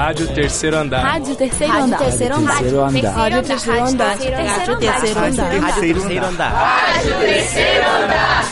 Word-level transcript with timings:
Rádio 0.00 0.28
Terceiro 0.28 0.78
Andar. 0.78 1.02
Rádio 1.02 1.36
Terceiro 1.36 1.72
Andar. 1.74 1.98
Rádio 1.98 2.08
Terceiro 2.08 2.34
Andar. 2.34 2.54
Rádio 2.54 2.62
Terceiro 2.62 2.80
Andar. 2.80 3.16
Rádio 3.18 3.42
Terceiro 3.42 3.80
Andar. 3.84 4.16
Rádio 4.16 4.78
Terceiro 4.78 6.24
Andar. 6.24 6.52
Rádio 6.52 7.18
Terceiro 7.18 7.86
Andar. 7.86 8.44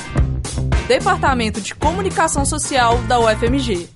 Departamento 0.86 1.60
de 1.62 1.74
Comunicação 1.74 2.44
Social 2.44 2.98
da 3.08 3.18
UFMG. 3.18 3.88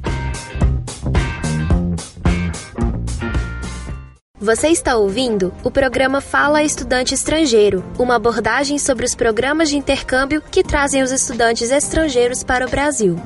Você 4.41 4.69
está 4.69 4.96
ouvindo 4.96 5.53
o 5.62 5.71
programa 5.71 6.23
Fala 6.23 6.62
Estudante 6.62 7.12
Estrangeiro, 7.12 7.84
uma 7.98 8.16
abordagem 8.16 8.79
sobre 8.79 9.05
os 9.05 9.14
programas 9.14 9.69
de 9.69 9.77
intercâmbio 9.77 10.41
que 10.41 10.64
trazem 10.64 11.03
os 11.03 11.12
estudantes 11.12 11.71
estrangeiros 11.71 12.43
para 12.43 12.66
o 12.66 12.71
Brasil. 12.71 13.21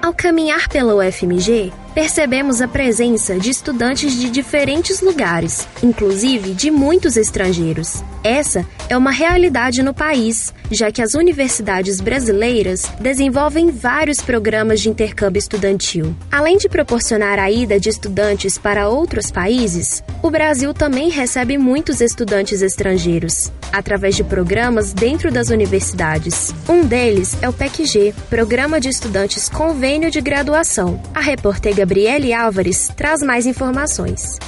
Ao 0.00 0.14
caminhar 0.14 0.68
pela 0.68 0.94
UFMG, 0.94 1.72
percebemos 1.96 2.60
a 2.60 2.68
presença 2.68 3.38
de 3.38 3.48
estudantes 3.48 4.20
de 4.20 4.28
diferentes 4.28 5.00
lugares, 5.00 5.66
inclusive 5.82 6.52
de 6.52 6.70
muitos 6.70 7.16
estrangeiros. 7.16 8.04
Essa 8.22 8.66
é 8.90 8.94
uma 8.94 9.10
realidade 9.10 9.82
no 9.82 9.94
país, 9.94 10.52
já 10.70 10.92
que 10.92 11.00
as 11.00 11.14
universidades 11.14 11.98
brasileiras 11.98 12.82
desenvolvem 13.00 13.70
vários 13.70 14.20
programas 14.20 14.82
de 14.82 14.90
intercâmbio 14.90 15.38
estudantil. 15.38 16.14
Além 16.30 16.58
de 16.58 16.68
proporcionar 16.68 17.38
a 17.38 17.50
ida 17.50 17.80
de 17.80 17.88
estudantes 17.88 18.58
para 18.58 18.90
outros 18.90 19.30
países, 19.30 20.04
o 20.22 20.30
Brasil 20.30 20.74
também 20.74 21.08
recebe 21.08 21.56
muitos 21.56 22.02
estudantes 22.02 22.60
estrangeiros, 22.60 23.50
através 23.72 24.16
de 24.16 24.24
programas 24.24 24.92
dentro 24.92 25.30
das 25.30 25.48
universidades. 25.48 26.54
Um 26.68 26.84
deles 26.84 27.38
é 27.40 27.48
o 27.48 27.54
PECG, 27.54 28.14
Programa 28.28 28.78
de 28.78 28.90
Estudantes 28.90 29.48
Convênio 29.48 30.10
de 30.10 30.20
Graduação. 30.20 31.00
A 31.14 31.20
repórter 31.20 31.85
Gabriele 31.86 32.32
Álvares 32.32 32.88
traz 32.96 33.22
mais 33.22 33.46
informações. 33.46 34.40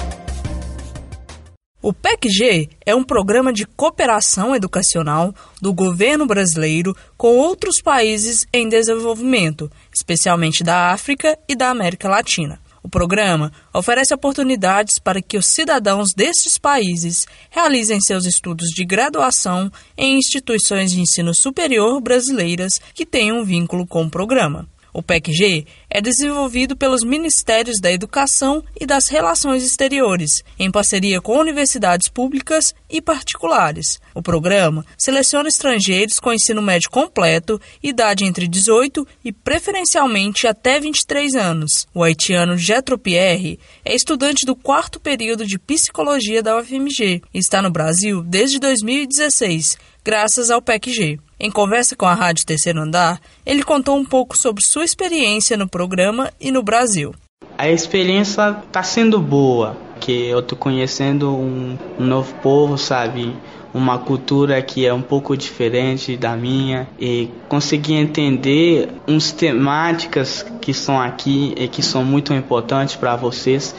O 1.81 1.93
PECG 1.93 2.67
é 2.85 2.93
um 2.93 3.01
programa 3.01 3.53
de 3.53 3.65
cooperação 3.65 4.53
educacional 4.53 5.33
do 5.61 5.73
governo 5.73 6.25
brasileiro 6.25 6.93
com 7.15 7.37
outros 7.37 7.81
países 7.81 8.45
em 8.51 8.67
desenvolvimento, 8.67 9.71
especialmente 9.95 10.65
da 10.65 10.91
África 10.91 11.39
e 11.47 11.55
da 11.55 11.69
América 11.69 12.09
Latina. 12.09 12.59
O 12.83 12.89
programa 12.89 13.53
oferece 13.73 14.13
oportunidades 14.13 14.99
para 14.99 15.21
que 15.21 15.37
os 15.37 15.45
cidadãos 15.45 16.09
destes 16.13 16.57
países 16.57 17.25
realizem 17.49 18.01
seus 18.01 18.25
estudos 18.25 18.67
de 18.75 18.83
graduação 18.83 19.71
em 19.97 20.17
instituições 20.17 20.91
de 20.91 20.99
ensino 20.99 21.33
superior 21.33 22.01
brasileiras 22.01 22.81
que 22.93 23.05
tenham 23.05 23.45
vínculo 23.45 23.87
com 23.87 24.03
o 24.03 24.11
programa. 24.11 24.67
O 24.93 25.03
PECG 25.03 25.65
é 25.89 26.01
desenvolvido 26.01 26.75
pelos 26.75 27.03
Ministérios 27.03 27.79
da 27.79 27.91
Educação 27.91 28.63
e 28.79 28.85
das 28.85 29.07
Relações 29.07 29.63
Exteriores, 29.63 30.43
em 30.57 30.71
parceria 30.71 31.21
com 31.21 31.37
universidades 31.37 32.07
públicas 32.07 32.73
e 32.89 33.01
particulares. 33.01 33.99
O 34.13 34.21
programa 34.21 34.85
seleciona 34.97 35.47
estrangeiros 35.47 36.19
com 36.19 36.33
ensino 36.33 36.61
médio 36.61 36.89
completo, 36.89 37.59
idade 37.81 38.25
entre 38.25 38.47
18 38.47 39.07
e 39.23 39.31
preferencialmente 39.31 40.47
até 40.47 40.79
23 40.79 41.35
anos. 41.35 41.87
O 41.93 42.03
haitiano 42.03 42.57
Jetro 42.57 42.97
Pierre 42.97 43.59
é 43.85 43.95
estudante 43.95 44.45
do 44.45 44.55
quarto 44.55 44.99
período 44.99 45.45
de 45.45 45.59
psicologia 45.59 46.41
da 46.41 46.57
UFMG 46.57 47.21
e 47.33 47.39
está 47.39 47.61
no 47.61 47.71
Brasil 47.71 48.23
desde 48.23 48.59
2016, 48.59 49.77
graças 50.03 50.49
ao 50.49 50.61
PECG. 50.61 51.19
Em 51.41 51.49
conversa 51.49 51.95
com 51.95 52.05
a 52.05 52.13
Rádio 52.13 52.45
Terceiro 52.45 52.81
Andar, 52.81 53.17
ele 53.45 53.63
contou 53.63 53.95
um 53.95 54.03
pouco 54.03 54.37
sobre 54.37 54.61
sua 54.61 54.83
experiência 54.83 55.55
no 55.55 55.69
programa 55.69 56.33
e 56.37 56.51
no 56.51 56.61
Brasil. 56.61 57.15
A 57.57 57.69
experiência 57.69 58.57
está 58.67 58.83
sendo 58.83 59.21
boa, 59.21 59.77
que 60.01 60.27
eu 60.27 60.39
estou 60.39 60.57
conhecendo 60.57 61.29
um, 61.33 61.77
um 61.97 62.05
novo 62.05 62.33
povo, 62.41 62.77
sabe? 62.77 63.33
Uma 63.73 63.97
cultura 63.99 64.61
que 64.61 64.85
é 64.85 64.93
um 64.93 65.01
pouco 65.01 65.37
diferente 65.37 66.17
da 66.17 66.35
minha 66.35 66.89
e 66.99 67.29
consegui 67.47 67.93
entender 67.93 68.89
uns 69.07 69.31
temáticas 69.31 70.45
que 70.59 70.73
são 70.73 70.99
aqui 70.99 71.53
e 71.55 71.69
que 71.69 71.81
são 71.81 72.03
muito 72.03 72.33
importantes 72.33 72.97
para 72.97 73.15
vocês, 73.15 73.73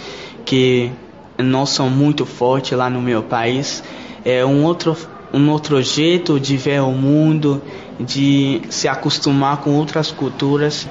que 0.46 0.90
não 1.36 1.66
são 1.66 1.90
muito 1.90 2.24
fortes 2.24 2.72
lá 2.72 2.88
no 2.88 3.02
meu 3.02 3.22
país. 3.22 3.82
É 4.24 4.46
um 4.46 4.64
outro 4.64 4.96
um 5.32 5.50
outro 5.50 5.82
jeito 5.82 6.38
de 6.40 6.56
ver 6.56 6.80
o 6.82 6.92
mundo, 6.92 7.62
de 7.98 8.62
se 8.70 8.88
acostumar 8.88 9.58
com 9.58 9.74
outras 9.74 10.10
culturas. 10.10 10.88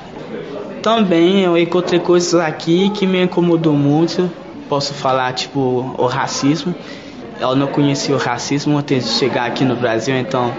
Também 0.82 1.42
eu 1.42 1.58
encontrei 1.58 2.00
coisas 2.00 2.36
aqui 2.36 2.90
que 2.92 3.06
me 3.06 3.22
incomodou 3.24 3.74
muito. 3.74 4.32
Posso 4.70 4.94
falar 4.94 5.34
tipo 5.34 5.60
o 5.98 6.06
racismo. 6.06 6.74
Eu 7.40 7.56
não 7.56 7.68
conhecia 7.68 8.16
o 8.16 8.18
racismo 8.18 8.78
antes 8.78 9.06
de 9.06 9.12
chegar 9.12 9.46
aqui 9.46 9.64
no 9.64 9.76
Brasil, 9.76 10.16
então 10.16 10.54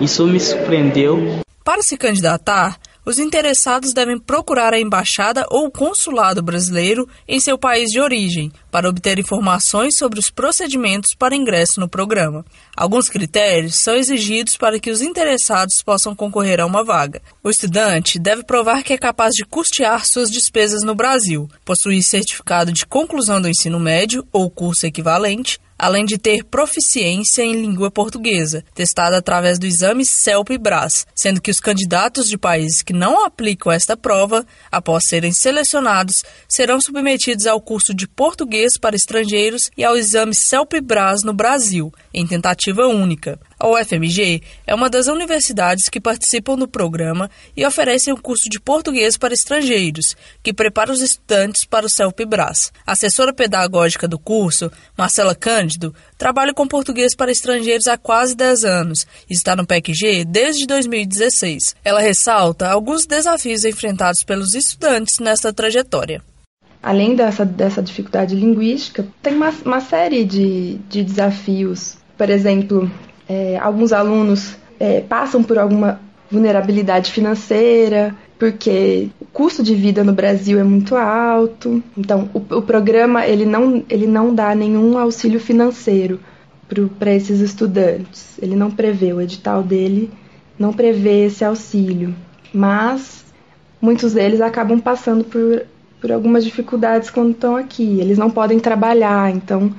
isso 0.00 0.26
me 0.26 0.40
surpreendeu. 0.40 1.40
Para 1.64 1.82
se 1.82 1.96
candidatar, 1.96 2.76
os 3.04 3.18
interessados 3.18 3.92
devem 3.92 4.18
procurar 4.18 4.72
a 4.72 4.80
embaixada 4.80 5.46
ou 5.50 5.70
consulado 5.70 6.42
brasileiro 6.42 7.08
em 7.28 7.38
seu 7.38 7.58
país 7.58 7.90
de 7.90 8.00
origem 8.00 8.50
para 8.70 8.88
obter 8.88 9.18
informações 9.18 9.96
sobre 9.96 10.18
os 10.18 10.30
procedimentos 10.30 11.14
para 11.14 11.36
ingresso 11.36 11.80
no 11.80 11.88
programa. 11.88 12.44
Alguns 12.76 13.08
critérios 13.08 13.76
são 13.76 13.94
exigidos 13.94 14.56
para 14.56 14.80
que 14.80 14.90
os 14.90 15.02
interessados 15.02 15.82
possam 15.82 16.14
concorrer 16.14 16.60
a 16.60 16.66
uma 16.66 16.82
vaga. 16.82 17.20
O 17.42 17.50
estudante 17.50 18.18
deve 18.18 18.42
provar 18.42 18.82
que 18.82 18.92
é 18.92 18.98
capaz 18.98 19.32
de 19.34 19.44
custear 19.44 20.06
suas 20.06 20.30
despesas 20.30 20.82
no 20.82 20.94
Brasil, 20.94 21.48
possuir 21.64 22.02
certificado 22.02 22.72
de 22.72 22.86
conclusão 22.86 23.40
do 23.40 23.48
ensino 23.48 23.78
médio 23.78 24.26
ou 24.32 24.50
curso 24.50 24.86
equivalente, 24.86 25.60
além 25.78 26.04
de 26.04 26.18
ter 26.18 26.44
proficiência 26.44 27.42
em 27.42 27.60
língua 27.60 27.90
portuguesa, 27.90 28.64
testada 28.74 29.16
através 29.16 29.58
do 29.58 29.66
exame 29.66 30.04
CELP-BRAS, 30.04 31.06
sendo 31.14 31.40
que 31.40 31.50
os 31.50 31.60
candidatos 31.60 32.28
de 32.28 32.38
países 32.38 32.82
que 32.82 32.92
não 32.92 33.24
aplicam 33.24 33.72
esta 33.72 33.96
prova, 33.96 34.46
após 34.70 35.04
serem 35.08 35.32
selecionados, 35.32 36.24
serão 36.48 36.80
submetidos 36.80 37.46
ao 37.46 37.60
curso 37.60 37.94
de 37.94 38.06
português 38.06 38.78
para 38.78 38.96
estrangeiros 38.96 39.70
e 39.76 39.84
ao 39.84 39.96
exame 39.96 40.34
CELP-BRAS 40.34 41.22
no 41.22 41.32
Brasil, 41.32 41.92
em 42.12 42.26
tentativa 42.26 42.86
única. 42.86 43.38
A 43.64 43.66
UFMG 43.66 44.42
é 44.66 44.74
uma 44.74 44.90
das 44.90 45.06
universidades 45.06 45.88
que 45.88 45.98
participam 45.98 46.54
do 46.54 46.68
programa 46.68 47.30
e 47.56 47.64
oferecem 47.64 48.12
o 48.12 48.16
um 48.18 48.20
curso 48.20 48.46
de 48.50 48.60
português 48.60 49.16
para 49.16 49.32
estrangeiros, 49.32 50.14
que 50.42 50.52
prepara 50.52 50.92
os 50.92 51.00
estudantes 51.00 51.64
para 51.64 51.86
o 51.86 51.88
CELP-BRAS. 51.88 52.70
A 52.86 52.92
assessora 52.92 53.32
pedagógica 53.32 54.06
do 54.06 54.18
curso, 54.18 54.70
Marcela 54.98 55.34
Cândido, 55.34 55.94
trabalha 56.18 56.52
com 56.52 56.68
português 56.68 57.16
para 57.16 57.32
estrangeiros 57.32 57.86
há 57.86 57.96
quase 57.96 58.36
10 58.36 58.66
anos 58.66 59.06
e 59.30 59.32
está 59.32 59.56
no 59.56 59.66
PECG 59.66 60.26
desde 60.26 60.66
2016. 60.66 61.74
Ela 61.82 62.00
ressalta 62.00 62.68
alguns 62.68 63.06
desafios 63.06 63.64
enfrentados 63.64 64.22
pelos 64.22 64.52
estudantes 64.52 65.18
nesta 65.20 65.54
trajetória 65.54 66.22
além 66.82 67.16
dessa, 67.16 67.46
dessa 67.46 67.82
dificuldade 67.82 68.34
linguística, 68.34 69.06
tem 69.22 69.34
uma, 69.34 69.48
uma 69.64 69.80
série 69.80 70.22
de, 70.22 70.74
de 70.86 71.02
desafios. 71.02 71.96
Por 72.14 72.28
exemplo, 72.28 72.90
é, 73.28 73.58
alguns 73.58 73.92
alunos 73.92 74.56
é, 74.78 75.00
passam 75.00 75.42
por 75.42 75.58
alguma 75.58 76.00
vulnerabilidade 76.30 77.12
financeira, 77.12 78.14
porque 78.38 79.08
o 79.20 79.24
custo 79.26 79.62
de 79.62 79.74
vida 79.74 80.02
no 80.02 80.12
Brasil 80.12 80.58
é 80.58 80.64
muito 80.64 80.96
alto. 80.96 81.82
Então, 81.96 82.28
o, 82.34 82.38
o 82.38 82.62
programa 82.62 83.26
ele 83.26 83.46
não, 83.46 83.84
ele 83.88 84.06
não 84.06 84.34
dá 84.34 84.54
nenhum 84.54 84.98
auxílio 84.98 85.40
financeiro 85.40 86.20
para 86.98 87.14
esses 87.14 87.40
estudantes. 87.40 88.38
Ele 88.40 88.56
não 88.56 88.70
prevê, 88.70 89.12
o 89.12 89.20
edital 89.20 89.62
dele 89.62 90.10
não 90.58 90.72
prevê 90.72 91.26
esse 91.26 91.44
auxílio. 91.44 92.14
Mas 92.52 93.24
muitos 93.80 94.14
deles 94.14 94.40
acabam 94.40 94.80
passando 94.80 95.24
por, 95.24 95.66
por 96.00 96.10
algumas 96.10 96.44
dificuldades 96.44 97.10
quando 97.10 97.30
estão 97.30 97.56
aqui. 97.56 98.00
Eles 98.00 98.18
não 98.18 98.30
podem 98.30 98.58
trabalhar, 98.58 99.30
então 99.30 99.72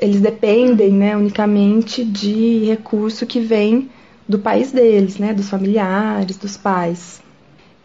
eles 0.00 0.20
dependem 0.20 0.92
né, 0.92 1.16
unicamente 1.16 2.04
de 2.04 2.64
recurso 2.64 3.26
que 3.26 3.40
vem 3.40 3.90
do 4.28 4.38
país 4.38 4.72
deles, 4.72 5.18
né, 5.18 5.32
dos 5.32 5.48
familiares, 5.48 6.36
dos 6.36 6.56
pais. 6.56 7.20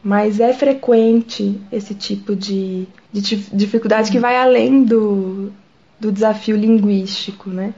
Mas 0.04 0.40
é 0.40 0.54
frequente 0.54 1.60
esse 1.72 1.96
tipo 1.96 2.36
de, 2.36 2.88
de 3.12 3.36
dificuldade 3.54 4.12
que 4.12 4.20
vai 4.20 4.36
além 4.36 4.84
do, 4.84 5.52
do 6.00 6.12
desafio 6.12 6.58
linguístico, 6.58 7.50
né? 7.50 7.74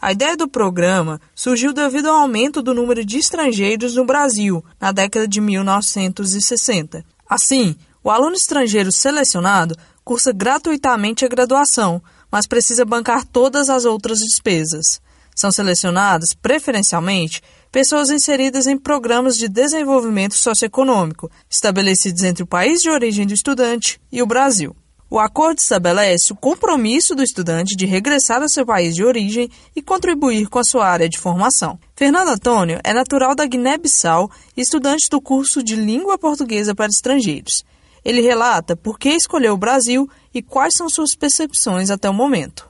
A 0.00 0.12
ideia 0.12 0.36
do 0.36 0.48
programa 0.48 1.20
surgiu 1.34 1.72
devido 1.72 2.08
ao 2.08 2.20
aumento 2.20 2.62
do 2.62 2.72
número 2.72 3.04
de 3.04 3.18
estrangeiros 3.18 3.96
no 3.96 4.04
Brasil 4.04 4.64
na 4.80 4.92
década 4.92 5.26
de 5.26 5.40
1960. 5.40 7.04
Assim, 7.28 7.74
o 8.02 8.10
aluno 8.10 8.34
estrangeiro 8.34 8.92
selecionado 8.92 9.76
cursa 10.04 10.32
gratuitamente 10.32 11.24
a 11.24 11.28
graduação, 11.28 12.00
mas 12.30 12.46
precisa 12.46 12.84
bancar 12.84 13.24
todas 13.24 13.68
as 13.68 13.84
outras 13.84 14.18
despesas. 14.18 15.00
São 15.34 15.52
selecionadas, 15.52 16.34
preferencialmente, 16.34 17.40
pessoas 17.70 18.10
inseridas 18.10 18.66
em 18.66 18.76
programas 18.76 19.36
de 19.36 19.48
desenvolvimento 19.48 20.34
socioeconômico, 20.34 21.30
estabelecidos 21.48 22.24
entre 22.24 22.42
o 22.42 22.46
país 22.46 22.80
de 22.80 22.90
origem 22.90 23.26
do 23.26 23.34
estudante 23.34 24.00
e 24.10 24.22
o 24.22 24.26
Brasil. 24.26 24.74
O 25.10 25.18
acordo 25.18 25.58
estabelece 25.58 26.34
o 26.34 26.36
compromisso 26.36 27.14
do 27.14 27.22
estudante 27.22 27.74
de 27.74 27.86
regressar 27.86 28.42
ao 28.42 28.48
seu 28.48 28.66
país 28.66 28.94
de 28.94 29.02
origem 29.02 29.48
e 29.74 29.80
contribuir 29.80 30.48
com 30.48 30.58
a 30.58 30.64
sua 30.64 30.86
área 30.86 31.08
de 31.08 31.18
formação. 31.18 31.78
Fernando 31.96 32.28
Antônio 32.28 32.78
é 32.84 32.92
natural 32.92 33.34
da 33.34 33.46
Guiné-Bissau 33.46 34.30
e 34.54 34.60
estudante 34.60 35.08
do 35.10 35.18
curso 35.18 35.62
de 35.62 35.76
Língua 35.76 36.18
Portuguesa 36.18 36.74
para 36.74 36.88
Estrangeiros. 36.88 37.64
Ele 38.04 38.20
relata 38.20 38.76
por 38.76 38.98
que 38.98 39.08
escolheu 39.08 39.54
o 39.54 39.58
Brasil 39.58 40.06
e 40.34 40.42
quais 40.42 40.74
são 40.76 40.88
suas 40.88 41.14
percepções 41.14 41.90
até 41.90 42.08
o 42.08 42.14
momento. 42.14 42.68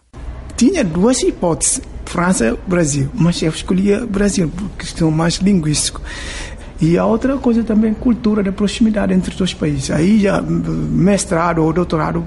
Tinha 0.56 0.84
duas 0.84 1.22
hipóteses, 1.22 1.80
França 2.04 2.58
Brasil, 2.66 3.08
mas 3.14 3.40
eu 3.42 3.50
escolhi 3.50 3.96
Brasil 4.06 4.48
por 4.48 4.68
questão 4.70 5.10
mais 5.10 5.34
linguística. 5.34 6.00
E 6.80 6.96
a 6.96 7.04
outra 7.04 7.36
coisa 7.36 7.64
também, 7.64 7.92
cultura 7.92 8.40
de 8.40 8.52
proximidade 8.52 9.12
entre 9.12 9.32
os 9.32 9.36
dois 9.36 9.52
países. 9.52 9.90
Aí 9.90 10.20
já 10.20 10.40
mestrado 10.40 11.62
ou 11.62 11.72
doutorado, 11.72 12.24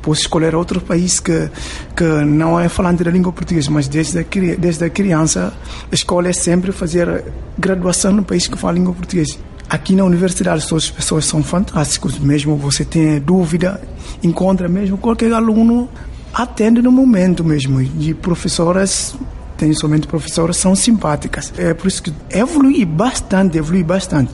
posso 0.00 0.22
escolher 0.22 0.54
outro 0.54 0.80
país 0.80 1.20
que, 1.20 1.50
que 1.94 2.04
não 2.24 2.58
é 2.58 2.66
falante 2.68 3.04
da 3.04 3.10
língua 3.10 3.30
portuguesa, 3.30 3.70
mas 3.70 3.88
desde 3.88 4.18
a, 4.18 4.24
desde 4.58 4.84
a 4.84 4.90
criança 4.90 5.52
a 5.90 5.94
escola 5.94 6.28
é 6.28 6.32
sempre 6.32 6.72
fazer 6.72 7.24
graduação 7.58 8.12
no 8.12 8.24
país 8.24 8.48
que 8.48 8.56
fala 8.56 8.72
língua 8.72 8.94
portuguesa. 8.94 9.36
Aqui 9.70 9.94
na 9.94 10.04
universidade 10.04 10.66
as 10.74 10.90
pessoas 10.90 11.24
são 11.24 11.44
fantásticas, 11.44 12.18
mesmo 12.18 12.56
você 12.56 12.84
tem 12.84 13.20
dúvida, 13.20 13.80
encontra 14.20 14.68
mesmo 14.68 14.98
qualquer 14.98 15.32
aluno 15.32 15.88
atende 16.34 16.82
no 16.82 16.90
momento 16.90 17.44
mesmo, 17.44 17.80
de 17.82 18.12
professoras 18.12 19.14
tem 19.56 19.72
somente 19.74 20.08
professoras, 20.08 20.56
são 20.56 20.74
simpáticas. 20.74 21.52
É 21.58 21.74
por 21.74 21.86
isso 21.86 22.02
que 22.02 22.12
evolui 22.30 22.84
bastante, 22.86 23.58
evolui 23.58 23.84
bastante. 23.84 24.32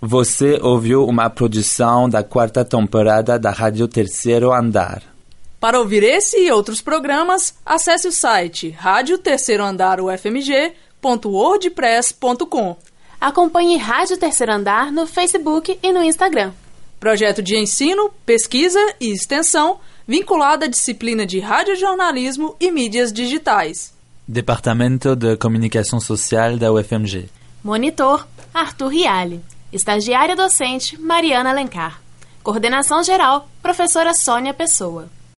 Você 0.00 0.60
ouviu 0.62 1.04
uma 1.04 1.28
produção 1.28 2.08
da 2.08 2.22
quarta 2.22 2.64
temporada 2.64 3.40
da 3.40 3.50
Rádio 3.50 3.88
Terceiro 3.88 4.52
Andar. 4.52 5.02
Para 5.58 5.80
ouvir 5.80 6.04
esse 6.04 6.38
e 6.38 6.52
outros 6.52 6.80
programas, 6.80 7.56
acesse 7.66 8.06
o 8.06 8.12
site 8.12 8.70
rádio 8.70 9.18
terceiro 9.18 9.64
andar 9.64 10.00
ufmg.wordpress.com. 10.00 12.76
Acompanhe 13.20 13.78
Rádio 13.78 14.16
Terceiro 14.16 14.52
Andar 14.52 14.92
no 14.92 15.08
Facebook 15.08 15.76
e 15.82 15.92
no 15.92 16.04
Instagram. 16.04 16.52
Projeto 17.00 17.42
de 17.42 17.56
ensino, 17.56 18.12
pesquisa 18.24 18.78
e 19.00 19.12
extensão 19.12 19.80
vinculado 20.06 20.64
à 20.64 20.68
disciplina 20.68 21.26
de 21.26 21.40
radiojornalismo 21.40 22.56
e 22.60 22.70
mídias 22.70 23.12
digitais. 23.12 23.92
Departamento 24.26 25.16
de 25.16 25.36
Comunicação 25.36 26.00
Social 26.00 26.56
da 26.56 26.72
UFMG. 26.72 27.28
Monitor 27.62 28.26
Arthur 28.54 28.88
Riale. 28.88 29.40
Estagiária 29.72 30.36
docente 30.36 31.00
Mariana 31.00 31.50
Alencar. 31.50 32.00
Coordenação 32.42 33.02
geral, 33.02 33.48
professora 33.62 34.12
Sônia 34.14 34.52
Pessoa. 34.52 35.08